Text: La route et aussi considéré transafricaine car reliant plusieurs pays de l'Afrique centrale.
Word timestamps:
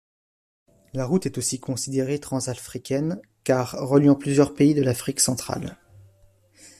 La 0.95 1.05
route 1.05 1.27
et 1.27 1.37
aussi 1.37 1.59
considéré 1.59 2.17
transafricaine 2.19 3.21
car 3.43 3.73
reliant 3.73 4.15
plusieurs 4.15 4.55
pays 4.55 4.73
de 4.73 4.81
l'Afrique 4.81 5.19
centrale. 5.19 5.77